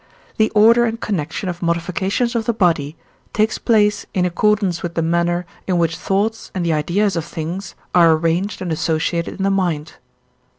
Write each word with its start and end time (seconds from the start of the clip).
the 0.37 0.49
order 0.55 0.83
and 0.83 0.99
connection 0.99 1.47
of 1.47 1.61
modifications 1.61 2.33
of 2.33 2.45
the 2.45 2.53
body 2.53 2.97
takes 3.33 3.59
place 3.59 4.03
in 4.15 4.25
accordance 4.25 4.81
with 4.81 4.95
the 4.95 5.01
manner, 5.03 5.45
in 5.67 5.77
which 5.77 5.95
thoughts 5.95 6.49
and 6.55 6.65
the 6.65 6.73
ideas 6.73 7.15
of 7.15 7.23
things 7.23 7.75
are 7.93 8.13
arranged 8.13 8.63
and 8.63 8.71
associated 8.71 9.35
in 9.37 9.43
the 9.43 9.51
mind. 9.51 9.97